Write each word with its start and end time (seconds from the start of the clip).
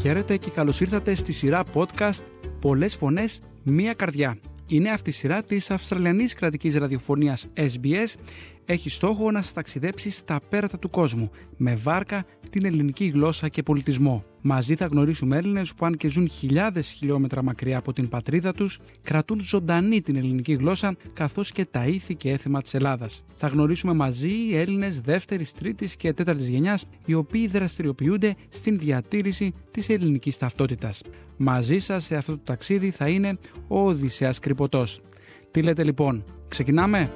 Χαίρετε 0.00 0.36
και 0.36 0.50
καλώς 0.50 0.80
ήρθατε 0.80 1.14
στη 1.14 1.32
σειρά 1.32 1.64
podcast 1.74 2.22
«Πολλές 2.60 2.94
φωνές, 2.94 3.40
μία 3.62 3.92
καρδιά». 3.92 4.38
Είναι 4.66 4.90
αυτή 4.90 5.10
η 5.10 5.12
σειρά 5.12 5.42
της 5.42 5.70
Αυστραλιανής 5.70 6.34
κρατικής 6.34 6.76
ραδιοφωνίας 6.76 7.46
SBS 7.54 8.14
έχει 8.72 8.90
στόχο 8.90 9.30
να 9.30 9.42
σας 9.42 9.52
ταξιδέψει 9.52 10.10
στα 10.10 10.40
πέρατα 10.48 10.78
του 10.78 10.90
κόσμου 10.90 11.30
με 11.56 11.74
βάρκα 11.74 12.24
την 12.50 12.64
ελληνική 12.64 13.04
γλώσσα 13.04 13.48
και 13.48 13.62
πολιτισμό. 13.62 14.24
Μαζί 14.42 14.74
θα 14.74 14.86
γνωρίσουμε 14.86 15.36
Έλληνες 15.36 15.74
που, 15.74 15.86
αν 15.86 15.96
και 15.96 16.08
ζουν 16.08 16.28
χιλιάδες 16.28 16.88
χιλιόμετρα 16.88 17.42
μακριά 17.42 17.78
από 17.78 17.92
την 17.92 18.08
πατρίδα 18.08 18.52
τους, 18.52 18.78
κρατούν 19.02 19.40
ζωντανή 19.40 20.00
την 20.00 20.16
ελληνική 20.16 20.52
γλώσσα 20.52 20.96
καθώς 21.12 21.52
και 21.52 21.64
τα 21.64 21.86
ήθη 21.86 22.14
και 22.14 22.30
έθιμα 22.30 22.62
της 22.62 22.74
Ελλάδας. 22.74 23.24
Θα 23.34 23.46
γνωρίσουμε 23.46 23.92
μαζί 23.92 24.32
Έλληνες 24.52 25.00
δεύτερης, 25.00 25.52
τρίτης 25.52 25.96
και 25.96 26.12
τέταρτης 26.12 26.48
γενιάς, 26.48 26.86
οι 27.04 27.14
οποίοι 27.14 27.46
δραστηριοποιούνται 27.46 28.34
στην 28.48 28.78
διατήρηση 28.78 29.54
της 29.70 29.88
ελληνικής 29.88 30.36
ταυτότητας. 30.36 31.02
Μαζί 31.36 31.78
σας 31.78 32.04
σε 32.04 32.16
αυτό 32.16 32.32
το 32.32 32.42
ταξίδι 32.44 32.90
θα 32.90 33.08
είναι 33.08 33.38
ο 33.68 33.88
Οδυσσέας 33.88 34.38
Κρυποτός. 34.38 35.00
Τι 35.50 35.62
λέτε 35.62 35.84
λοιπόν, 35.84 36.24
ξεκινάμε; 36.48 37.10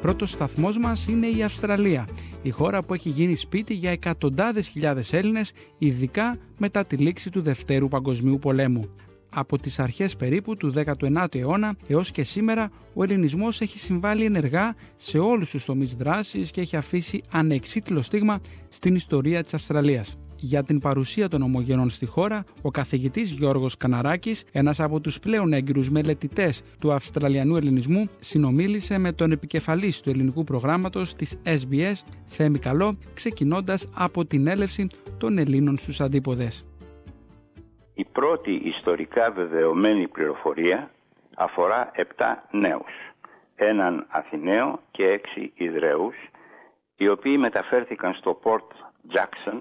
Πρώτος 0.00 0.30
σταθμός 0.30 0.78
μας 0.78 1.06
είναι 1.06 1.26
η 1.26 1.42
Αυστραλία, 1.42 2.08
η 2.42 2.50
χώρα 2.50 2.82
που 2.82 2.94
έχει 2.94 3.08
γίνει 3.08 3.34
σπίτι 3.34 3.74
για 3.74 3.90
εκατοντάδες 3.90 4.68
χιλιάδες 4.68 5.12
Έλληνες, 5.12 5.52
ειδικά 5.78 6.36
μετά 6.58 6.84
τη 6.84 6.96
λήξη 6.96 7.30
του 7.30 7.40
Δευτέρου 7.40 7.88
Παγκοσμίου 7.88 8.38
Πολέμου. 8.38 8.94
Από 9.30 9.58
τις 9.58 9.78
αρχές 9.78 10.16
περίπου 10.16 10.56
του 10.56 10.72
19ου 10.76 11.34
αιώνα 11.34 11.76
έως 11.86 12.10
και 12.10 12.22
σήμερα, 12.22 12.70
ο 12.94 13.02
ελληνισμός 13.02 13.60
έχει 13.60 13.78
συμβάλει 13.78 14.24
ενεργά 14.24 14.74
σε 14.96 15.18
όλους 15.18 15.50
τους 15.50 15.64
τομείς 15.64 15.94
δράσης 15.94 16.50
και 16.50 16.60
έχει 16.60 16.76
αφήσει 16.76 17.22
ανεξίτηλο 17.32 18.02
στίγμα 18.02 18.40
στην 18.68 18.94
ιστορία 18.94 19.42
της 19.42 19.54
Αυστραλίας 19.54 20.18
για 20.40 20.62
την 20.62 20.78
παρουσία 20.80 21.28
των 21.28 21.42
ομογενών 21.42 21.90
στη 21.90 22.06
χώρα, 22.06 22.44
ο 22.62 22.70
καθηγητής 22.70 23.32
Γιώργος 23.32 23.76
Καναράκης, 23.76 24.44
ένας 24.52 24.80
από 24.80 25.00
τους 25.00 25.18
πλέον 25.18 25.52
έγκυρους 25.52 25.90
μελετητές 25.90 26.62
του 26.78 26.92
Αυστραλιανού 26.92 27.56
Ελληνισμού, 27.56 28.08
συνομίλησε 28.18 28.98
με 28.98 29.12
τον 29.12 29.32
επικεφαλής 29.32 30.00
του 30.00 30.10
ελληνικού 30.10 30.44
προγράμματος 30.44 31.14
της 31.14 31.40
SBS, 31.44 31.94
Θέμη 32.26 32.58
Καλό, 32.58 32.98
ξεκινώντας 33.14 33.88
από 33.94 34.24
την 34.24 34.46
έλευση 34.46 34.86
των 35.18 35.38
Ελλήνων 35.38 35.78
στους 35.78 36.00
αντίποδες. 36.00 36.64
Η 37.94 38.04
πρώτη 38.04 38.52
ιστορικά 38.52 39.30
βεβαιωμένη 39.30 40.08
πληροφορία 40.08 40.90
αφορά 41.36 41.90
7 41.94 42.48
νέους, 42.50 42.92
έναν 43.54 44.06
Αθηναίο 44.08 44.80
και 44.90 45.04
έξι 45.04 45.52
Ιδραίους, 45.54 46.14
οι 46.96 47.08
οποίοι 47.08 47.36
μεταφέρθηκαν 47.38 48.14
στο 48.14 48.40
Port 48.44 48.68
Jackson 49.14 49.58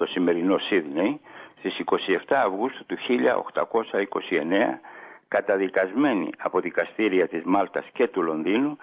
το 0.00 0.06
σημερινό 0.06 0.58
Σίδνεϊ, 0.58 1.20
στις 1.58 1.80
27 1.84 2.34
Αυγούστου 2.34 2.86
του 2.86 2.96
1829 2.96 4.80
καταδικασμένοι 5.28 6.30
από 6.38 6.60
δικαστήρια 6.60 7.28
της 7.28 7.42
Μάλτας 7.44 7.84
και 7.92 8.08
του 8.08 8.22
Λονδίνου 8.22 8.76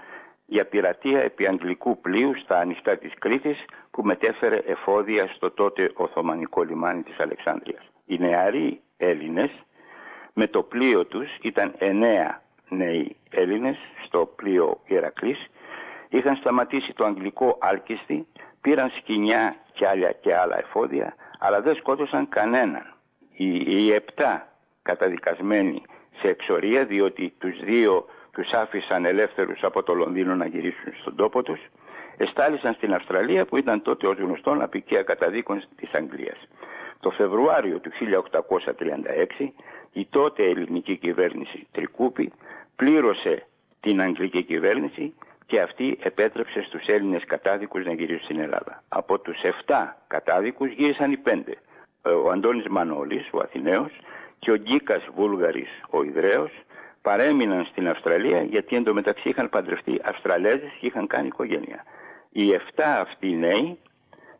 για 0.46 0.66
πειρατεία 0.66 1.20
επί 1.22 1.48
αγγλικού 1.48 2.02
πλοίου 2.02 2.36
στα 2.44 2.60
ανοιχτά 2.60 2.98
της 2.98 3.14
Κρήτης 3.20 3.66
που 3.92 4.04
μετέφερε 4.04 4.56
εφόδια 4.56 5.28
στο 5.28 5.52
τότε 5.52 5.92
Οθωμανικό 5.94 6.64
λιμάνι 6.64 7.04
της 7.04 7.20
Αλεξάνδρειας. 7.20 7.84
Οι 8.06 8.18
νεαροί 8.18 8.82
Έλληνες 8.98 9.52
με 10.34 10.48
το 10.48 10.64
πλοίο 10.64 11.06
τους 11.06 11.38
ήταν 11.42 11.74
εννέα 11.78 12.42
νέοι 12.70 13.16
Έλληνες 13.30 13.78
στο 14.06 14.34
πλοίο 14.36 14.80
Ηρακλής 14.86 15.50
είχαν 16.10 16.36
σταματήσει 16.36 16.94
το 16.94 17.06
αγγλικό 17.06 17.58
άλκιστη, 17.62 18.28
πήραν 18.62 18.92
σκηνιά 18.98 19.56
και 19.78 19.88
άλλα 19.88 20.12
και 20.12 20.36
άλλα 20.36 20.58
εφόδια, 20.58 21.16
αλλά 21.40 21.62
δεν 21.62 21.76
σκότωσαν 21.76 22.30
κανέναν. 22.30 22.86
Οι, 23.36 23.50
οι 23.66 23.94
επτά 23.94 24.48
καταδικασμένοι 24.82 25.82
σε 26.20 26.28
εξορία, 26.28 26.86
διότι 26.86 27.34
τους 27.38 27.60
δύο 27.64 28.06
τους 28.32 28.52
άφησαν 28.52 29.06
ελεύθερους 29.06 29.64
από 29.64 29.84
το 29.84 29.94
Λονδίνο 29.94 30.36
να 30.36 30.46
γυρίσουν 30.46 30.94
στον 31.02 31.16
τόπο 31.16 31.44
τους, 31.44 31.60
εστάλησαν 32.18 32.74
στην 32.74 32.94
Αυστραλία 32.94 33.46
που 33.46 33.58
ήταν 33.58 33.82
τότε 33.82 34.08
ως 34.08 34.18
γνωστόν 34.18 34.62
απικία 34.62 35.04
καταδίκων 35.04 35.64
της 35.76 35.94
Αγγλίας. 35.94 36.48
Το 37.00 37.10
Φεβρουάριο 37.10 37.80
του 37.80 37.92
1836 39.40 39.52
η 39.94 40.08
τότε 40.10 40.44
ελληνική 40.44 40.98
κυβέρνηση 40.98 41.68
Τρικούπη 41.72 42.32
πλήρωσε 42.76 43.48
την 43.80 44.02
αγγλική 44.02 44.44
κυβέρνηση 44.44 45.14
και 45.48 45.62
αυτή 45.62 45.98
επέτρεψε 46.02 46.62
στους 46.62 46.86
Έλληνες 46.86 47.24
κατάδικους 47.26 47.86
να 47.86 47.94
γυρίσουν 47.94 48.24
στην 48.24 48.40
Ελλάδα. 48.40 48.84
Από 48.88 49.20
τους 49.20 49.42
7 49.66 49.98
κατάδικους 50.08 50.72
γύρισαν 50.72 51.12
οι 51.12 51.18
5. 51.18 51.58
Ε, 52.02 52.10
ο 52.10 52.32
Αντώνης 52.32 52.68
Μανώλης, 52.68 53.30
ο 53.32 53.40
Αθηναίος, 53.40 53.92
και 54.40 54.52
ο 54.52 54.56
Γκίκας 54.56 55.08
Βούλγαρης, 55.16 55.70
ο 55.90 56.04
Ιδραίος, 56.04 56.52
παρέμειναν 57.02 57.66
στην 57.66 57.88
Αυστραλία 57.88 58.42
γιατί 58.44 58.76
εντωμεταξύ 58.76 59.30
είχαν 59.30 59.50
παντρευτεί 59.50 60.02
Αυστραλέζες 60.04 60.72
και 60.80 60.86
είχαν 60.86 61.08
κάνει 61.08 61.28
οικογένεια. 61.28 61.84
Οι 62.32 62.54
7 62.54 62.84
αυτοί 63.00 63.36
νέοι 63.36 63.80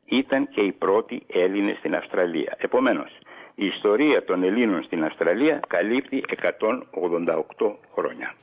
ήταν 0.06 0.50
και 0.50 0.62
οι 0.62 0.72
πρώτοι 0.72 1.24
Έλληνες 1.28 1.78
στην 1.78 1.96
Αυστραλία. 1.96 2.56
Επομένως, 2.58 3.18
η 3.56 3.66
ιστορία 3.66 4.24
των 4.24 4.44
Ελλήνων 4.44 4.84
στην 4.84 5.04
Αυστραλία 5.04 5.60
καλύπτει 5.68 6.24
188 6.28 7.76
χρόνια. 7.94 8.34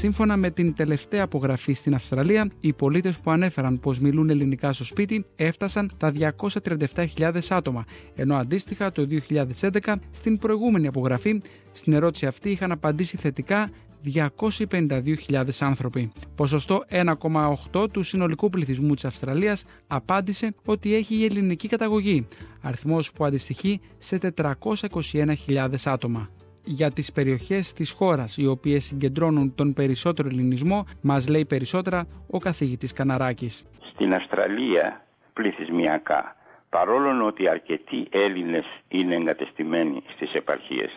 Σύμφωνα 0.00 0.36
με 0.36 0.50
την 0.50 0.74
τελευταία 0.74 1.22
απογραφή 1.22 1.72
στην 1.72 1.94
Αυστραλία, 1.94 2.50
οι 2.60 2.72
πολίτες 2.72 3.18
που 3.18 3.30
ανέφεραν 3.30 3.80
πως 3.80 3.98
μιλούν 3.98 4.30
ελληνικά 4.30 4.72
στο 4.72 4.84
σπίτι 4.84 5.24
έφτασαν 5.36 5.90
τα 5.96 6.12
237.000 7.16 7.40
άτομα, 7.48 7.84
ενώ 8.14 8.36
αντίστοιχα 8.36 8.92
το 8.92 9.06
2011 9.60 9.94
στην 10.10 10.38
προηγούμενη 10.38 10.86
απογραφή 10.86 11.42
στην 11.72 11.92
ερώτηση 11.92 12.26
αυτή 12.26 12.50
είχαν 12.50 12.72
απαντήσει 12.72 13.16
θετικά 13.16 13.70
252.000 14.38 15.44
άνθρωποι. 15.58 16.12
Ποσοστό 16.34 16.84
1,8 16.90 17.90
του 17.90 18.02
συνολικού 18.02 18.50
πληθυσμού 18.50 18.94
της 18.94 19.04
Αυστραλίας 19.04 19.64
απάντησε 19.86 20.54
ότι 20.64 20.94
έχει 20.94 21.14
η 21.14 21.24
ελληνική 21.24 21.68
καταγωγή, 21.68 22.26
αριθμός 22.60 23.12
που 23.12 23.24
αντιστοιχεί 23.24 23.80
σε 23.98 24.18
421.000 24.36 25.68
άτομα 25.84 26.28
για 26.64 26.90
τις 26.90 27.12
περιοχές 27.12 27.72
της 27.72 27.90
χώρας 27.92 28.36
οι 28.36 28.46
οποίες 28.46 28.84
συγκεντρώνουν 28.84 29.54
τον 29.54 29.72
περισσότερο 29.72 30.28
ελληνισμό 30.28 30.86
μας 31.00 31.28
λέει 31.28 31.44
περισσότερα 31.44 32.06
ο 32.30 32.38
καθηγητής 32.38 32.92
Καναράκης. 32.92 33.66
Στην 33.92 34.14
Αυστραλία 34.14 35.04
πληθυσμιακά 35.32 36.36
παρόλο 36.70 37.26
ότι 37.26 37.48
αρκετοί 37.48 38.06
Έλληνες 38.10 38.64
είναι 38.88 39.14
εγκατεστημένοι 39.14 40.02
στις 40.14 40.32
επαρχίες 40.34 40.90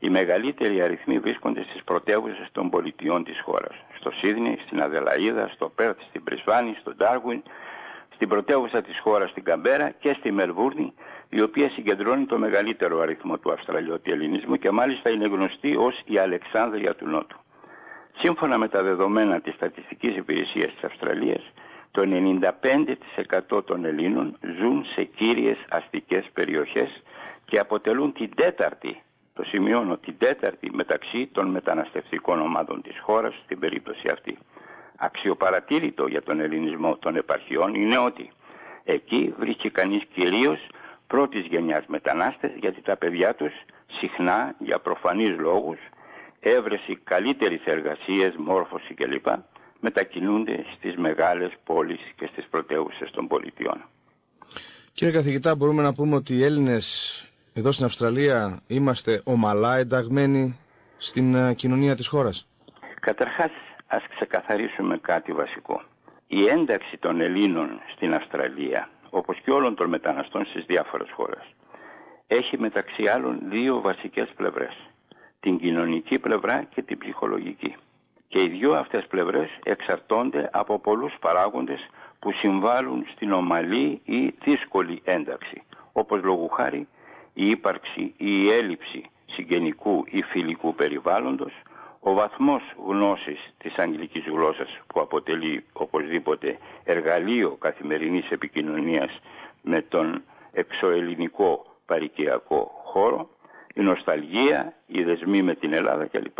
οι 0.00 0.08
μεγαλύτεροι 0.08 0.82
αριθμοί 0.82 1.18
βρίσκονται 1.18 1.62
στις 1.62 1.84
πρωτεύουσες 1.84 2.48
των 2.52 2.70
πολιτιών 2.70 3.24
της 3.24 3.40
χώρας. 3.44 3.74
Στο 3.98 4.10
Σίδνη, 4.10 4.58
στην 4.66 4.82
Αδελαίδα, 4.82 5.48
στο 5.54 5.68
Πέρθ, 5.68 5.98
στην 6.08 6.24
Πρισβάνη, 6.24 6.76
στο 6.80 6.94
Ντάρουιν, 6.94 7.42
στην 8.14 8.28
πρωτεύουσα 8.28 8.82
της 8.82 8.98
χώρας 9.00 9.30
στην 9.30 9.44
Καμπέρα 9.44 9.90
και 9.90 10.16
στη 10.18 10.32
Μελβούρνη 10.32 10.92
η 11.30 11.40
οποία 11.40 11.70
συγκεντρώνει 11.70 12.26
το 12.26 12.38
μεγαλύτερο 12.38 13.00
αριθμό 13.00 13.38
του 13.38 13.52
Αυστραλιώτη 13.52 14.10
ελληνισμού 14.10 14.56
και 14.56 14.70
μάλιστα 14.70 15.10
είναι 15.10 15.26
γνωστή 15.26 15.76
ως 15.76 16.02
η 16.04 16.18
Αλεξάνδρεια 16.18 16.94
του 16.94 17.08
Νότου. 17.08 17.36
Σύμφωνα 18.18 18.58
με 18.58 18.68
τα 18.68 18.82
δεδομένα 18.82 19.40
της 19.40 19.54
Στατιστικής 19.54 20.16
Υπηρεσίας 20.16 20.72
της 20.72 20.84
Αυστραλίας, 20.84 21.52
το 21.90 22.02
95% 23.50 23.64
των 23.64 23.84
Ελλήνων 23.84 24.36
ζουν 24.58 24.84
σε 24.94 25.04
κύριες 25.04 25.58
αστικές 25.68 26.24
περιοχές 26.32 27.02
και 27.44 27.58
αποτελούν 27.58 28.12
την 28.12 28.30
τέταρτη, 28.34 29.02
το 29.34 29.44
σημειώνω, 29.44 29.96
την 29.96 30.14
τέταρτη 30.18 30.70
μεταξύ 30.74 31.26
των 31.32 31.46
μεταναστευτικών 31.46 32.40
ομάδων 32.40 32.82
της 32.82 32.98
χώρας 33.00 33.34
στην 33.44 33.58
περίπτωση 33.58 34.08
αυτή. 34.08 34.38
Αξιοπαρατήρητο 34.96 36.06
για 36.06 36.22
τον 36.22 36.40
ελληνισμό 36.40 36.96
των 36.96 37.16
επαρχιών 37.16 37.74
είναι 37.74 37.98
ότι 37.98 38.30
εκεί 38.84 39.34
βρίσκει 39.38 39.70
κανείς 39.70 40.04
κυρίως 40.12 40.58
πρώτης 41.12 41.46
γενιάς 41.46 41.84
μετανάστες 41.86 42.50
γιατί 42.60 42.80
τα 42.82 42.96
παιδιά 42.96 43.34
τους 43.34 43.52
συχνά 44.00 44.54
για 44.58 44.78
προφανείς 44.78 45.38
λόγους 45.38 45.78
έβρεση 46.40 46.98
καλύτερης 47.04 47.64
εργασίας, 47.64 48.34
μόρφωση 48.36 48.94
κλπ 48.94 49.26
μετακινούνται 49.80 50.64
στις 50.76 50.96
μεγάλες 50.96 51.52
πόλεις 51.64 52.00
και 52.16 52.28
στις 52.32 52.46
πρωτεύουσες 52.50 53.10
των 53.10 53.26
πολιτιών. 53.26 53.84
Κύριε 54.92 55.14
καθηγητά, 55.14 55.56
μπορούμε 55.56 55.82
να 55.82 55.94
πούμε 55.94 56.14
ότι 56.14 56.34
οι 56.34 56.44
Έλληνες 56.44 56.86
εδώ 57.54 57.72
στην 57.72 57.86
Αυστραλία 57.86 58.62
είμαστε 58.66 59.20
ομαλά 59.24 59.76
ενταγμένοι 59.76 60.58
στην 60.98 61.34
ε, 61.34 61.54
κοινωνία 61.54 61.94
της 61.94 62.06
χώρας; 62.06 62.48
Καταρχάς, 63.00 63.50
ας 63.86 64.02
ξεκαθαρίσουμε 64.14 64.98
κάτι 64.98 65.32
βασικό. 65.32 65.82
Η 66.26 66.46
ένταξη 66.46 66.96
των 66.96 67.20
Ελλήνων 67.20 67.68
στην 67.94 68.14
Αυστραλία 68.14 68.88
όπως 69.10 69.40
και 69.40 69.50
όλων 69.50 69.74
των 69.74 69.88
μεταναστών 69.88 70.44
στις 70.46 70.64
διάφορες 70.64 71.10
χώρες. 71.10 71.54
έχει 72.26 72.58
μεταξύ 72.58 73.06
άλλων 73.06 73.38
δύο 73.42 73.80
βασικές 73.80 74.28
πλευρές. 74.36 74.76
Την 75.40 75.58
κοινωνική 75.58 76.18
πλευρά 76.18 76.62
και 76.62 76.82
την 76.82 76.98
ψυχολογική. 76.98 77.74
Και 78.28 78.42
οι 78.42 78.48
δύο 78.48 78.72
αυτές 78.74 79.06
πλευρές 79.06 79.48
εξαρτώνται 79.64 80.48
από 80.52 80.78
πολλούς 80.78 81.14
παράγοντες 81.20 81.88
που 82.18 82.32
συμβάλλουν 82.32 83.06
στην 83.14 83.32
ομαλή 83.32 84.00
ή 84.04 84.34
δύσκολη 84.44 85.00
ένταξη, 85.04 85.62
όπως 85.92 86.22
λόγου 86.22 86.48
χάρη 86.48 86.88
η 87.34 87.48
ύπαρξη 87.50 88.00
ή 88.16 88.42
η 88.44 88.50
έλλειψη 88.50 89.04
συγγενικού 89.26 90.04
ή 90.10 90.22
φιλικού 90.22 90.74
περιβάλλοντος, 90.74 91.52
ο 92.00 92.12
βαθμός 92.12 92.62
γνώσης 92.86 93.54
της 93.58 93.74
αγγλικής 93.76 94.24
γλώσσας 94.24 94.80
που 94.86 95.00
αποτελεί 95.00 95.64
οπωσδήποτε 95.72 96.58
εργαλείο 96.84 97.50
καθημερινής 97.50 98.30
επικοινωνίας 98.30 99.20
με 99.62 99.82
τον 99.82 100.22
εξωελληνικό 100.52 101.66
παρικιακό 101.86 102.70
χώρο, 102.84 103.28
η 103.74 103.80
νοσταλγία, 103.80 104.72
οι 104.86 105.02
δεσμοί 105.02 105.42
με 105.42 105.54
την 105.54 105.72
Ελλάδα 105.72 106.06
κλπ. 106.06 106.38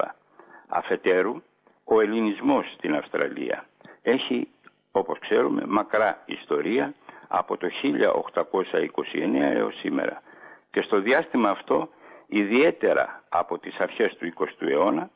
Αφετέρου, 0.69 1.43
ο 1.84 2.00
ελληνισμός 2.00 2.72
στην 2.76 2.94
Αυστραλία 2.94 3.66
έχει, 4.02 4.49
όπως 4.93 5.19
ξέρουμε, 5.19 5.62
μακρά 5.66 6.22
ιστορία 6.26 6.94
από 7.28 7.56
το 7.56 7.69
1829 7.82 9.55
έως 9.55 9.78
σήμερα. 9.78 10.22
Και 10.70 10.82
στο 10.82 11.00
διάστημα 11.00 11.50
αυτό, 11.50 11.88
ιδιαίτερα 12.26 13.22
από 13.28 13.58
τις 13.58 13.78
αρχές 13.78 14.16
του 14.16 14.26
20ου 14.26 14.69
αιώνα, 14.69 15.10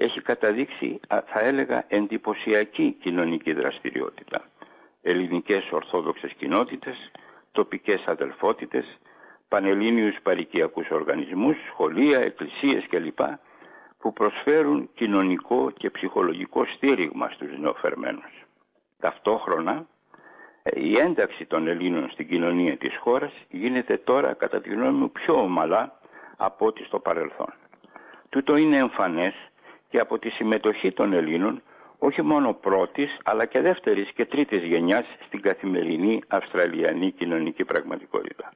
έχει 0.00 0.20
καταδείξει, 0.20 1.00
θα 1.08 1.40
έλεγα, 1.40 1.84
εντυπωσιακή 1.88 2.96
κοινωνική 3.00 3.52
δραστηριότητα. 3.52 4.42
Ελληνικές 5.02 5.70
ορθόδοξες 5.70 6.32
κοινότητες, 6.32 7.10
τοπικές 7.52 8.04
αδελφότητες, 8.06 8.98
πανελλήνιους 9.48 10.16
παρικιακούς 10.22 10.90
οργανισμούς, 10.90 11.56
σχολεία, 11.68 12.18
εκκλησίες 12.18 12.86
κλπ 12.88 13.18
που 13.98 14.12
προσφέρουν 14.12 14.90
κοινωνικό 14.94 15.70
και 15.70 15.90
ψυχολογικό 15.90 16.64
στήριγμα 16.64 17.30
στους 17.30 17.58
νεοφερμένους. 17.58 18.32
Ταυτόχρονα 19.00 19.86
η 20.74 20.98
ένταξη 20.98 21.44
των 21.44 21.66
Ελλήνων 21.68 22.10
στην 22.10 22.28
κοινωνία 22.28 22.76
της 22.76 22.96
χώρας 22.96 23.32
γίνεται 23.48 23.96
τώρα 23.96 24.34
κατά 24.34 24.60
τη 24.60 24.68
γνώμη 24.68 24.98
μου 24.98 25.10
πιο 25.10 25.34
ομαλά 25.34 26.00
από 26.36 26.66
ό,τι 26.66 26.84
στο 26.84 26.98
παρελθόν. 26.98 27.52
Τούτο 28.28 28.56
είναι 28.56 28.76
εμφανές 28.76 29.34
και 29.90 29.98
από 29.98 30.18
τη 30.18 30.28
συμμετοχή 30.30 30.92
των 30.92 31.12
Ελλήνων 31.12 31.62
όχι 31.98 32.22
μόνο 32.22 32.52
πρώτης 32.52 33.18
αλλά 33.24 33.44
και 33.44 33.60
δεύτερης 33.60 34.10
και 34.12 34.24
τρίτης 34.24 34.62
γενιάς 34.62 35.04
στην 35.26 35.40
καθημερινή 35.40 36.22
Αυστραλιανή 36.28 37.10
κοινωνική 37.10 37.64
πραγματικότητα. 37.64 38.52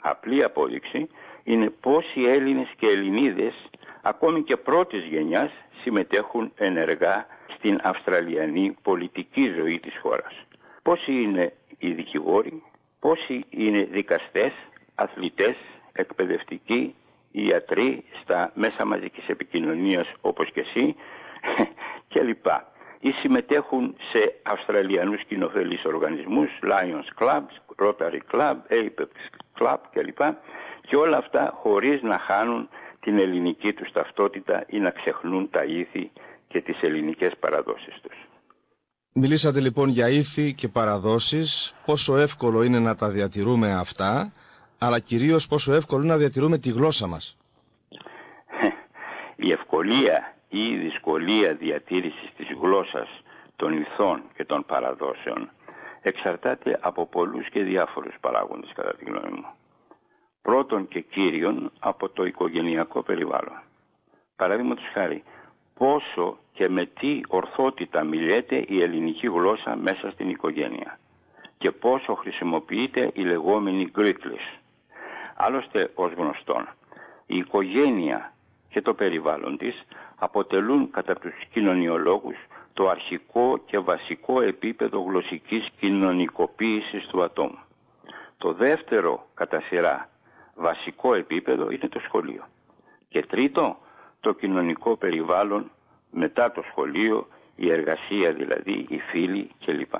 Απλή 0.00 0.44
απόδειξη 0.44 1.08
είναι 1.44 1.70
πόσοι 1.70 2.22
Έλληνες 2.22 2.68
και 2.76 2.86
Ελληνίδες 2.86 3.54
ακόμη 4.02 4.42
και 4.42 4.56
πρώτης 4.56 5.04
γενιάς 5.04 5.50
συμμετέχουν 5.82 6.52
ενεργά 6.56 7.26
στην 7.56 7.80
Αυστραλιανή 7.82 8.76
πολιτική 8.82 9.52
ζωή 9.56 9.80
της 9.80 9.98
χώρας. 10.02 10.46
Πόσοι 10.82 11.12
είναι 11.12 11.52
οι 11.78 11.92
δικηγόροι, 11.92 12.62
πόσοι 13.00 13.44
είναι 13.50 13.84
δικαστές, 13.84 14.52
αθλητές, 14.94 15.56
εκπαιδευτικοί, 15.92 16.94
ιατροί 17.34 18.04
στα 18.22 18.50
μέσα 18.54 18.84
μαζικής 18.84 19.28
επικοινωνίας 19.28 20.06
όπως 20.20 20.50
και 20.52 20.60
εσύ 20.60 20.94
κλπ. 22.12 22.46
Ή 23.00 23.10
συμμετέχουν 23.10 23.96
σε 24.12 24.34
Αυστραλιανούς 24.42 25.24
κοινοφελείς 25.24 25.84
οργανισμούς, 25.84 26.50
Lions 26.62 27.22
Clubs, 27.22 27.54
Rotary 27.84 28.20
Club, 28.32 28.56
Apex 28.68 29.12
Club 29.58 29.76
κλπ. 29.92 30.20
Και 30.88 30.96
όλα 30.96 31.16
αυτά 31.16 31.52
χωρίς 31.62 32.02
να 32.02 32.18
χάνουν 32.18 32.68
την 33.00 33.18
ελληνική 33.18 33.72
τους 33.72 33.92
ταυτότητα 33.92 34.64
ή 34.66 34.78
να 34.78 34.90
ξεχνούν 34.90 35.50
τα 35.50 35.64
ήθη 35.64 36.10
και 36.48 36.60
τις 36.60 36.82
ελληνικές 36.82 37.32
παραδόσεις 37.40 38.00
τους. 38.02 38.16
Μιλήσατε 39.12 39.60
λοιπόν 39.60 39.88
για 39.88 40.08
ήθη 40.08 40.54
και 40.54 40.68
παραδόσεις, 40.68 41.74
πόσο 41.86 42.16
εύκολο 42.16 42.62
είναι 42.62 42.78
να 42.78 42.96
τα 42.96 43.08
διατηρούμε 43.08 43.74
αυτά, 43.74 44.32
αλλά 44.86 44.98
κυρίως 44.98 45.46
πόσο 45.46 45.72
εύκολο 45.72 46.02
είναι 46.02 46.12
να 46.12 46.18
διατηρούμε 46.18 46.58
τη 46.58 46.70
γλώσσα 46.70 47.06
μας. 47.06 47.36
Η 49.36 49.52
ευκολία 49.52 50.34
ή 50.48 50.58
η 50.58 50.76
δυσκολία 50.76 51.54
διατήρησης 51.54 52.30
της 52.36 52.46
γλώσσας 52.60 53.08
των 53.56 53.72
ηθών 53.72 54.22
και 54.36 54.44
των 54.44 54.64
παραδόσεων 54.64 55.50
εξαρτάται 56.02 56.78
από 56.80 57.06
πολλούς 57.06 57.48
και 57.48 57.62
διάφορους 57.62 58.14
παράγοντες 58.20 58.72
κατά 58.74 58.94
τη 58.94 59.04
γνώμη 59.04 59.30
μου 59.30 59.46
πρώτον 60.44 60.88
και 60.88 61.00
κύριον 61.00 61.72
από 61.78 62.08
το 62.08 62.24
οικογενειακό 62.24 63.02
περιβάλλον. 63.02 63.62
Παραδείγματος 64.36 64.84
χάρη, 64.92 65.22
πόσο 65.74 66.38
και 66.52 66.68
με 66.68 66.86
τι 66.86 67.20
ορθότητα 67.28 68.04
μιλέται 68.04 68.64
η 68.68 68.82
ελληνική 68.82 69.26
γλώσσα 69.26 69.76
μέσα 69.76 70.10
στην 70.10 70.28
οικογένεια 70.28 70.98
και 71.58 71.70
πόσο 71.70 72.14
χρησιμοποιείται 72.14 73.10
η 73.14 73.22
λεγόμενη 73.22 73.88
γκρίκλης. 73.90 74.58
Άλλωστε, 75.46 75.90
ως 75.94 76.12
γνωστόν, 76.12 76.68
η 77.26 77.36
οικογένεια 77.36 78.32
και 78.68 78.82
το 78.82 78.94
περιβάλλον 78.94 79.56
της 79.56 79.82
αποτελούν 80.16 80.90
κατά 80.90 81.14
τους 81.14 81.34
κοινωνιολόγους 81.52 82.36
το 82.72 82.88
αρχικό 82.88 83.58
και 83.66 83.78
βασικό 83.78 84.40
επίπεδο 84.40 85.00
γλωσσικής 85.00 85.68
κοινωνικοποίησης 85.80 87.06
του 87.06 87.22
ατόμου. 87.22 87.58
Το 88.38 88.52
δεύτερο 88.52 89.26
κατά 89.34 89.60
σειρά 89.60 90.08
βασικό 90.54 91.14
επίπεδο 91.14 91.70
είναι 91.70 91.88
το 91.88 92.00
σχολείο. 92.00 92.44
Και 93.08 93.22
τρίτο, 93.26 93.76
το 94.20 94.32
κοινωνικό 94.32 94.96
περιβάλλον 94.96 95.70
μετά 96.10 96.52
το 96.52 96.62
σχολείο, 96.70 97.26
η 97.56 97.72
εργασία 97.72 98.32
δηλαδή, 98.32 98.86
οι 98.88 98.98
φίλοι 98.98 99.50
κλπ. 99.64 99.94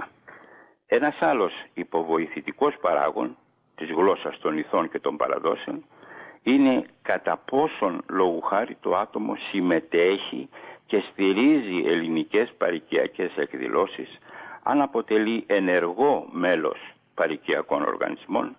Ένας 0.87 1.17
άλλος 1.21 1.53
υποβοηθητικός 1.75 2.75
παράγων 2.81 3.37
της 3.77 3.91
γλώσσας 3.91 4.39
των 4.39 4.59
ηθών 4.59 4.91
και 4.91 4.99
των 4.99 5.17
παραδόσεων 5.17 5.85
είναι 6.43 6.85
κατά 7.03 7.37
πόσον 7.37 8.03
λόγου 8.09 8.41
χάρη 8.41 8.77
το 8.81 8.97
άτομο 8.97 9.37
συμμετέχει 9.51 10.49
και 10.87 11.03
στηρίζει 11.11 11.83
ελληνικές 11.87 12.53
παρικιακές 12.59 13.37
εκδηλώσεις 13.37 14.19
αν 14.63 14.81
αποτελεί 14.81 15.45
ενεργό 15.47 16.29
μέλος 16.31 16.79
παρικιακών 17.15 17.83
οργανισμών 17.83 18.57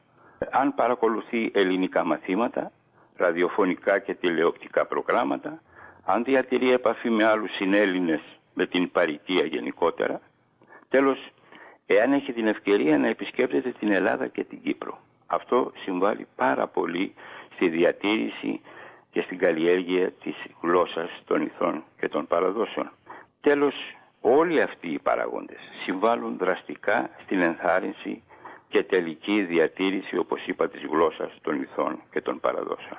αν 0.52 0.76
παρακολουθεί 0.76 1.52
ελληνικά 1.54 2.04
μαθήματα, 2.06 2.72
ραδιοφωνικά 3.18 4.00
και 4.00 4.14
τηλεοπτικά 4.14 4.86
προγράμματα, 4.86 5.62
αν 6.06 6.24
διατηρεί 6.24 6.72
επαφή 6.72 7.10
με 7.10 7.24
άλλους 7.24 7.56
συνέλληνες 7.56 8.22
με 8.54 8.66
την 8.68 8.92
παροικία 8.92 9.46
γενικότερα, 9.46 10.22
τέλος, 10.90 11.30
εάν 11.86 12.14
έχει 12.14 12.34
την 12.34 12.48
ευκαιρία 12.48 12.98
να 12.98 13.08
επισκέπτεται 13.08 13.70
την 13.80 13.92
Ελλάδα 13.92 14.28
και 14.28 14.44
την 14.44 14.62
Κύπρο. 14.62 15.00
Αυτό 15.36 15.72
συμβάλλει 15.84 16.28
πάρα 16.36 16.68
πολύ 16.68 17.14
στη 17.54 17.70
διατήρηση 17.70 18.62
και 19.12 19.22
στην 19.22 19.38
καλλιέργεια 19.38 20.12
της 20.12 20.36
γλώσσας 20.62 21.10
των 21.26 21.42
ηθών 21.42 21.84
και 22.00 22.08
των 22.10 22.28
παραδόσεων. 22.28 22.90
Τέλος, 23.42 23.76
όλοι 24.22 24.62
αυτοί 24.62 24.88
οι 24.92 25.00
παράγοντες 25.00 25.60
συμβάλλουν 25.84 26.38
δραστικά 26.38 27.10
στην 27.24 27.42
ενθάρρυνση 27.42 28.24
και 28.70 28.84
τελική 28.84 29.42
διατήρηση, 29.42 30.18
όπως 30.18 30.46
είπα, 30.48 30.70
της 30.70 30.82
γλώσσας 30.86 31.32
των 31.42 31.62
ηθών 31.62 32.02
και 32.12 32.22
των 32.22 32.40
παραδόσεων. 32.40 32.98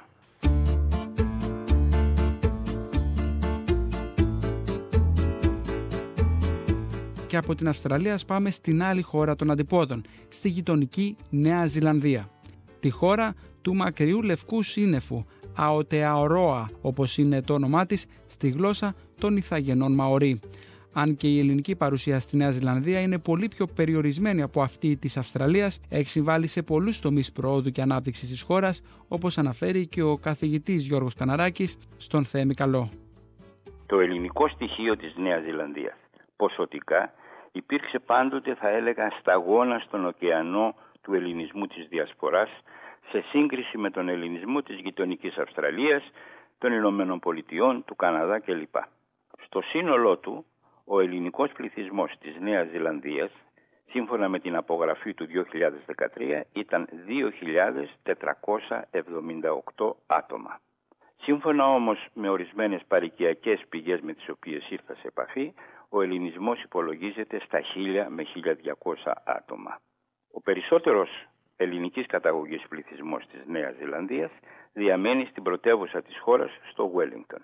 Και 7.27 7.37
από 7.37 7.55
την 7.55 7.69
Αυστραλία 7.69 8.19
πάμε 8.27 8.51
στην 8.51 8.83
άλλη 8.83 9.03
χώρα 9.03 9.37
των 9.37 9.51
αντιπόδων, 9.51 10.03
στη 10.29 10.49
γειτονική 10.49 11.17
Νέα 11.31 11.67
Ζηλανδία. 11.67 12.29
Τη 12.81 12.91
χώρα 12.91 13.35
του 13.63 13.75
μακριού 13.75 14.23
λευκού 14.23 14.63
σύννεφου, 14.63 15.25
Αοτεαορόα, 15.55 16.71
όπως 16.81 17.19
είναι 17.19 17.43
το 17.43 17.55
όνομά 17.55 17.87
της, 17.87 18.07
στη 18.27 18.49
γλώσσα 18.49 18.95
των 19.19 19.37
Ιθαγενών 19.37 19.95
Μαωρί 19.95 20.41
αν 20.99 21.17
και 21.17 21.29
η 21.29 21.39
ελληνική 21.39 21.77
παρουσία 21.77 22.21
στη 22.21 22.37
Νέα 22.37 22.51
Ζηλανδία 22.51 23.01
είναι 23.01 23.19
πολύ 23.19 23.49
πιο 23.49 23.67
περιορισμένη 23.67 24.43
από 24.43 24.63
αυτή 24.63 24.97
της 24.97 25.17
Αυστραλίας, 25.17 25.81
έχει 25.89 26.11
συμβάλει 26.11 26.47
σε 26.47 26.63
πολλούς 26.63 27.01
τομείς 27.01 27.33
προόδου 27.33 27.71
και 27.71 27.83
ανάπτυξης 27.83 28.29
της 28.29 28.43
χώρας, 28.43 28.83
όπως 29.09 29.39
αναφέρει 29.39 29.87
και 29.87 30.03
ο 30.03 30.17
καθηγητής 30.17 30.87
Γιώργος 30.87 31.15
Καναράκης 31.15 31.79
στον 31.97 32.25
Θέμη 32.25 32.55
Καλό. 32.55 32.91
Το 33.87 34.01
ελληνικό 34.01 34.49
στοιχείο 34.49 34.97
της 34.97 35.17
Νέας 35.17 35.43
Ζηλανδίας 35.43 36.06
ποσοτικά 36.37 37.13
υπήρξε 37.53 37.99
πάντοτε 37.99 38.55
θα 38.55 38.69
έλεγα 38.69 39.11
σταγόνα 39.21 39.79
στον 39.79 40.07
ωκεανό 40.07 40.75
του 41.03 41.15
ελληνισμού 41.15 41.67
της 41.67 41.89
Διασποράς 41.89 42.51
σε 43.11 43.21
σύγκριση 43.21 43.79
με 43.79 43.91
τον 43.91 44.09
ελληνισμό 44.09 44.63
της 44.63 44.77
γειτονικής 44.77 45.39
Αυστραλίας, 45.39 46.11
των 46.59 46.73
Ηνωμένων 46.73 47.19
Πολιτειών, 47.19 47.85
του 47.85 47.97
Καναδά 47.97 48.39
κλπ. 48.39 48.75
Στο 49.45 49.61
σύνολό 49.61 50.17
του 50.17 50.47
ο 50.85 51.01
ελληνικός 51.01 51.53
πληθυσμός 51.53 52.13
της 52.21 52.37
Νέας 52.41 52.69
Ζηλανδίας 52.69 53.31
σύμφωνα 53.91 54.29
με 54.29 54.39
την 54.39 54.57
απογραφή 54.57 55.15
του 55.15 55.27
2013 55.27 56.41
ήταν 56.53 56.89
2.478 57.07 59.95
άτομα. 60.07 60.61
Σύμφωνα 61.17 61.67
όμως 61.67 62.07
με 62.15 62.29
ορισμένες 62.29 62.83
παρικιακές 62.89 63.65
πηγές 63.69 64.01
με 64.01 64.13
τις 64.13 64.29
οποίες 64.29 64.71
ήρθα 64.71 64.95
σε 64.95 65.07
επαφή, 65.07 65.55
ο 65.89 66.03
ελληνισμός 66.03 66.63
υπολογίζεται 66.63 67.41
στα 67.41 67.61
1000 67.75 68.07
με 68.09 68.25
1200 68.25 69.13
άτομα. 69.25 69.81
Ο 70.33 70.41
περισσότερος 70.41 71.11
ελληνικής 71.57 72.07
καταγωγής 72.07 72.69
πληθυσμός 72.69 73.27
της 73.27 73.41
Νέας 73.47 73.75
Ζηλανδίας 73.77 74.31
διαμένει 74.73 75.25
στην 75.25 75.43
πρωτεύουσα 75.43 76.03
της 76.03 76.19
χώρας 76.19 76.51
στο 76.71 76.93
Wellington. 76.97 77.41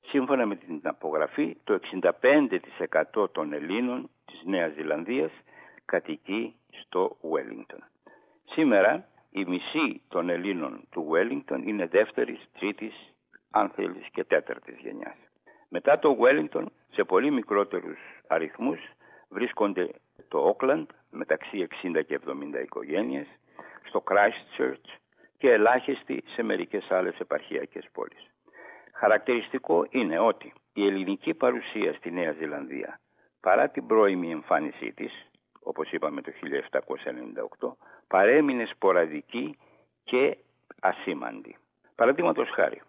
Σύμφωνα 0.00 0.46
με 0.46 0.56
την 0.56 0.80
απογραφή, 0.82 1.56
το 1.64 1.74
65% 1.74 3.28
των 3.32 3.52
Ελλήνων 3.52 4.10
της 4.24 4.42
Νέας 4.44 4.72
Ζηλανδίας 4.72 5.32
κατοικεί 5.84 6.56
στο 6.80 7.16
Wellington. 7.22 7.78
Σήμερα 8.44 9.08
η 9.30 9.44
μισή 9.44 10.02
των 10.08 10.28
Ελλήνων 10.28 10.84
του 10.90 11.10
Wellington 11.12 11.62
είναι 11.66 11.86
δεύτερης, 11.86 12.48
τρίτης, 12.58 13.14
αν 13.50 13.68
θέλεις 13.68 14.08
και 14.12 14.24
τέταρτης 14.24 14.78
γενιάς. 14.78 15.16
Μετά 15.74 15.98
το 15.98 16.16
Wellington 16.20 16.64
σε 16.90 17.04
πολύ 17.04 17.30
μικρότερους 17.30 17.98
αριθμούς 18.26 18.80
βρίσκονται 19.28 19.90
το 20.28 20.56
Auckland 20.58 20.86
μεταξύ 21.10 21.66
60 21.82 22.00
και 22.06 22.20
70 22.26 22.62
οικογένειες, 22.62 23.26
στο 23.88 24.02
Christchurch 24.06 24.98
και 25.38 25.50
ελάχιστοι 25.50 26.22
σε 26.26 26.42
μερικές 26.42 26.90
άλλες 26.90 27.18
επαρχιακές 27.18 27.88
πόλεις. 27.92 28.30
Χαρακτηριστικό 28.92 29.86
είναι 29.90 30.18
ότι 30.18 30.52
η 30.72 30.86
ελληνική 30.86 31.34
παρουσία 31.34 31.92
στη 31.92 32.10
Νέα 32.10 32.32
Ζηλανδία 32.32 33.00
παρά 33.40 33.68
την 33.68 33.86
πρώιμη 33.86 34.30
εμφάνισή 34.30 34.92
της, 34.92 35.12
όπως 35.62 35.92
είπαμε 35.92 36.20
το 36.20 36.32
1798, 37.60 37.76
παρέμεινε 38.06 38.64
σποραδική 38.64 39.58
και 40.04 40.36
ασήμαντη. 40.80 41.56
Παραδείγματος 41.94 42.50
χάρη, 42.50 42.82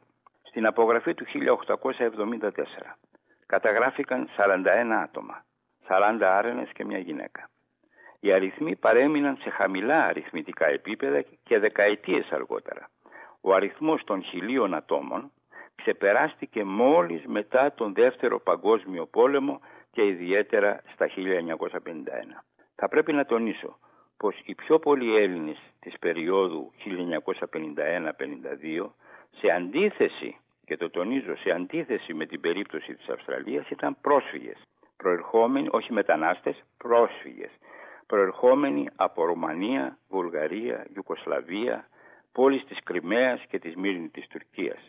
στην 0.54 0.66
απογραφή 0.66 1.14
του 1.14 1.26
1874 1.26 2.52
καταγράφηκαν 3.46 4.30
41 4.38 4.66
άτομα, 5.04 5.46
40 5.88 6.18
άρενες 6.22 6.70
και 6.74 6.86
μια 6.86 6.98
γυναίκα. 6.98 7.50
Οι 8.20 8.34
αριθμοί 8.34 8.76
παρέμειναν 8.76 9.38
σε 9.42 9.50
χαμηλά 9.50 10.06
αριθμητικά 10.06 10.66
επίπεδα 10.66 11.24
και 11.44 11.60
δεκαετίες 11.60 12.32
αργότερα. 12.32 12.90
Ο 13.42 13.54
αριθμός 13.54 14.04
των 14.04 14.24
χιλίων 14.24 14.74
ατόμων 14.74 15.32
ξεπεράστηκε 15.76 16.64
μόλις 16.64 17.26
μετά 17.26 17.74
τον 17.74 17.94
Δεύτερο 17.94 18.40
Παγκόσμιο 18.40 19.06
Πόλεμο 19.06 19.60
και 19.92 20.06
ιδιαίτερα 20.06 20.82
στα 20.94 21.08
1951. 21.08 21.12
Θα 22.76 22.88
πρέπει 22.88 23.14
να 23.14 23.26
τονίσω 23.26 23.78
πως 24.18 24.42
οι 24.46 24.56
πιο 24.56 24.80
πολλοί 24.80 25.16
Έλληνες 25.16 25.58
της 25.80 26.00
περίοδου 26.00 26.72
1951-52 28.82 28.90
σε 29.40 29.52
αντίθεση 29.52 30.38
και 30.66 30.78
το 30.78 30.90
τονίζω 30.90 31.36
σε 31.36 31.52
αντίθεση 31.52 32.14
με 32.14 32.26
την 32.26 32.40
περίπτωση 32.42 32.96
της 32.96 33.10
Αυστραλίας 33.10 33.70
ήταν 33.70 33.98
πρόσφυγες, 34.02 34.58
προερχόμενοι, 34.98 35.68
όχι 35.72 35.94
μετανάστες, 35.94 36.64
πρόσφυγες, 36.78 37.52
προερχόμενοι 38.08 38.90
από 38.96 39.26
Ρουμανία, 39.26 39.98
Βουλγαρία, 40.10 40.88
Ιουκοσλαβία, 40.96 41.88
πόλεις 42.32 42.66
της 42.66 42.78
Κρυμαίας 42.84 43.44
και 43.50 43.60
της 43.60 43.76
Μύρνη 43.76 44.10
της 44.10 44.28
Τουρκίας. 44.28 44.80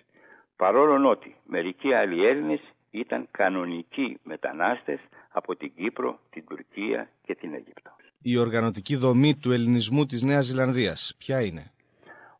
Παρόλο 0.57 1.11
ότι 1.11 1.37
μερικοί 1.45 1.93
άλλοι 1.93 2.27
Έλληνες 2.27 2.61
ήταν 2.91 3.29
κανονικοί 3.31 4.19
μετανάστες 4.23 5.01
από 5.33 5.57
την 5.57 5.73
Κύπρο, 5.75 6.19
την 6.31 6.45
Τουρκία 6.47 7.09
και 7.23 7.35
την 7.35 7.55
Αίγυπτο. 7.55 7.91
Η 8.23 8.37
οργανωτική 8.37 8.97
δομή 8.97 9.37
του 9.37 9.53
ελληνισμού 9.53 10.05
της 10.07 10.23
Νέας 10.23 10.45
Ζηλανδίας 10.45 11.15
ποια 11.19 11.41
είναι; 11.41 11.71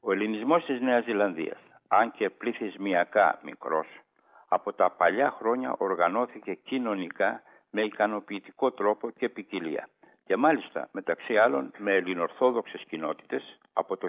Ο 0.01 0.13
ελληνισμός 0.13 0.65
της 0.65 0.81
Νέας 0.81 1.05
Ζηλανδίας, 1.05 1.59
αν 1.97 2.11
και 2.11 2.31
πληθυσμιακά 2.31 3.41
μικρός, 3.43 3.87
από 4.49 4.73
τα 4.73 4.91
παλιά 4.91 5.31
χρόνια 5.31 5.75
οργανώθηκε 5.79 6.55
κοινωνικά 6.55 7.43
με 7.71 7.83
ικανοποιητικό 7.83 8.71
τρόπο 8.73 9.11
και 9.11 9.29
ποικιλία. 9.29 9.89
Και 10.27 10.37
μάλιστα 10.37 10.89
μεταξύ 10.93 11.37
άλλων 11.37 11.73
με 11.79 11.93
ελληνορθόδοξες 11.93 12.85
κοινότητες 12.89 13.59
από 13.73 13.97
το 13.97 14.09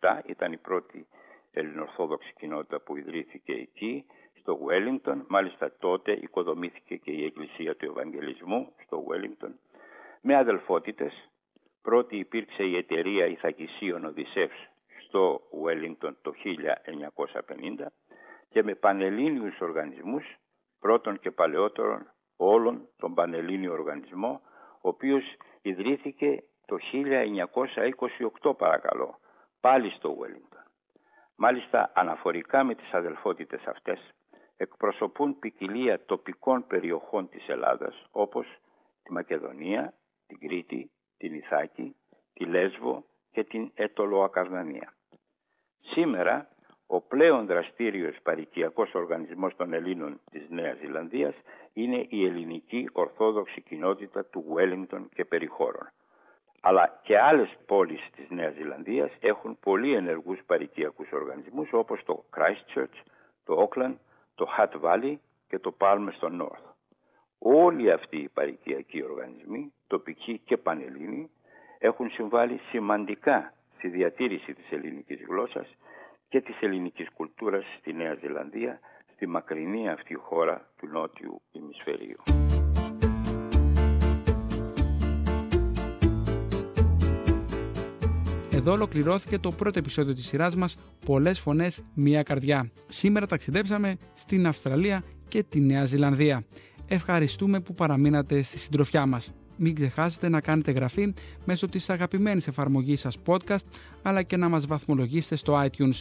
1947 0.00 0.20
ήταν 0.26 0.52
η 0.52 0.56
πρώτη 0.56 1.06
ελληνορθόδοξη 1.52 2.32
κοινότητα 2.38 2.80
που 2.80 2.96
ιδρύθηκε 2.96 3.52
εκεί 3.52 4.04
στο 4.40 4.58
Wellington. 4.66 5.22
Μάλιστα 5.28 5.72
τότε 5.78 6.12
οικοδομήθηκε 6.12 6.96
και 6.96 7.10
η 7.10 7.24
Εκκλησία 7.24 7.76
του 7.76 7.84
Ευαγγελισμού 7.84 8.72
στο 8.84 9.04
Wellington 9.08 9.52
με 10.20 10.36
αδελφότητες. 10.36 11.30
Πρώτη 11.82 12.16
υπήρξε 12.16 12.62
η 12.62 12.76
εταιρεία 12.76 13.26
Ιθακισίων 13.26 14.04
Οδυσσεύς 14.04 14.71
στο 15.12 15.40
Wellington 15.64 16.12
το 16.22 16.32
1950 17.78 17.86
και 18.48 18.62
με 18.62 18.74
πανελλήνιους 18.74 19.60
οργανισμούς 19.60 20.24
πρώτον 20.80 21.18
και 21.18 21.30
παλαιότερον 21.30 22.12
όλων 22.36 22.88
τον 22.96 23.14
Πανελλήνιο 23.14 23.72
Οργανισμό 23.72 24.40
ο 24.80 24.88
οποίος 24.88 25.24
ιδρύθηκε 25.62 26.42
το 26.66 26.76
1928 28.42 28.56
παρακαλώ 28.56 29.18
πάλι 29.60 29.90
στο 29.90 30.16
Wellington. 30.20 30.66
Μάλιστα 31.36 31.92
αναφορικά 31.94 32.64
με 32.64 32.74
τις 32.74 32.92
αδελφότητες 32.92 33.66
αυτές 33.66 34.14
εκπροσωπούν 34.56 35.38
ποικιλία 35.38 36.04
τοπικών 36.04 36.66
περιοχών 36.66 37.28
της 37.28 37.48
Ελλάδας 37.48 38.06
όπως 38.10 38.46
τη 39.02 39.12
Μακεδονία, 39.12 39.94
την 40.26 40.38
Κρήτη, 40.38 40.90
την 41.16 41.34
Ιθάκη, 41.34 41.96
τη 42.32 42.44
Λέσβο 42.44 43.04
και 43.30 43.44
την 43.44 43.70
Ετωλοακαρνανία. 43.74 44.92
Σήμερα 45.82 46.48
ο 46.86 47.00
πλέον 47.00 47.46
δραστήριος 47.46 48.16
παρικιακός 48.22 48.94
οργανισμός 48.94 49.56
των 49.56 49.72
Ελλήνων 49.72 50.20
της 50.30 50.42
Νέας 50.48 50.78
Ζηλανδίας 50.78 51.34
είναι 51.72 52.06
η 52.08 52.26
ελληνική 52.26 52.88
ορθόδοξη 52.92 53.60
κοινότητα 53.60 54.24
του 54.24 54.44
Wellington 54.56 55.06
και 55.14 55.24
περιχώρων. 55.24 55.90
Αλλά 56.60 57.00
και 57.02 57.18
άλλες 57.18 57.56
πόλεις 57.66 58.08
της 58.16 58.30
Νέας 58.30 58.54
Ζηλανδίας 58.54 59.10
έχουν 59.20 59.58
πολύ 59.60 59.94
ενεργούς 59.94 60.40
παρικιακούς 60.46 61.12
οργανισμούς 61.12 61.72
όπως 61.72 62.02
το 62.04 62.24
Christchurch, 62.36 63.02
το 63.44 63.68
Auckland, 63.68 63.94
το 64.34 64.48
Hat 64.58 64.80
Valley 64.80 65.14
και 65.48 65.58
το 65.58 65.74
Palmerston 65.80 66.40
North. 66.40 66.72
Όλοι 67.38 67.92
αυτοί 67.92 68.16
οι 68.16 68.28
παρικιακοί 68.28 69.02
οργανισμοί, 69.02 69.72
τοπικοί 69.86 70.38
και 70.44 70.56
πανελλήνιοι, 70.56 71.30
έχουν 71.78 72.10
συμβάλει 72.10 72.60
σημαντικά 72.70 73.52
στη 73.82 73.90
διατήρηση 73.90 74.54
της 74.54 74.70
ελληνικής 74.70 75.18
γλώσσας 75.28 75.66
και 76.28 76.40
της 76.40 76.54
ελληνικής 76.60 77.08
κουλτούρας 77.10 77.64
στη 77.78 77.92
Νέα 77.92 78.14
Ζηλανδία, 78.14 78.80
στη 79.14 79.26
μακρινή 79.26 79.88
αυτή 79.88 80.14
χώρα 80.14 80.70
του 80.76 80.88
νότιου 80.88 81.42
ημισφαιρίου. 81.52 82.16
Εδώ 88.52 88.72
ολοκληρώθηκε 88.72 89.38
το 89.38 89.50
πρώτο 89.50 89.78
επεισόδιο 89.78 90.14
της 90.14 90.26
σειράς 90.26 90.56
μας 90.56 90.76
«Πολλές 91.06 91.40
φωνές, 91.40 91.82
μία 91.94 92.22
καρδιά». 92.22 92.70
Σήμερα 92.88 93.26
ταξιδέψαμε 93.26 93.96
στην 94.12 94.46
Αυστραλία 94.46 95.04
και 95.28 95.42
τη 95.42 95.60
Νέα 95.60 95.84
Ζηλανδία. 95.84 96.44
Ευχαριστούμε 96.88 97.60
που 97.60 97.74
παραμείνατε 97.74 98.42
στη 98.42 98.58
συντροφιά 98.58 99.06
μας. 99.06 99.34
Μην 99.56 99.74
ξεχάσετε 99.74 100.28
να 100.28 100.40
κάνετε 100.40 100.70
γραφή 100.72 101.14
μέσω 101.44 101.68
της 101.68 101.90
αγαπημένης 101.90 102.46
εφαρμογής 102.46 103.00
σας 103.00 103.16
podcast, 103.26 103.66
αλλά 104.02 104.22
και 104.22 104.36
να 104.36 104.48
μας 104.48 104.66
βαθμολογήσετε 104.66 105.36
στο 105.36 105.64
iTunes. 105.64 106.00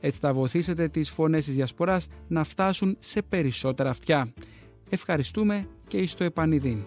Έτσι 0.00 0.18
θα 0.20 0.32
βοηθήσετε 0.32 0.88
τις 0.88 1.10
φωνές 1.10 1.44
της 1.44 1.54
διασποράς 1.54 2.08
να 2.28 2.44
φτάσουν 2.44 2.96
σε 2.98 3.22
περισσότερα 3.22 3.90
αυτιά. 3.90 4.32
Ευχαριστούμε 4.88 5.66
και 5.86 5.96
εις 5.96 6.14
το 6.14 6.24
επανειδήν. 6.24 6.82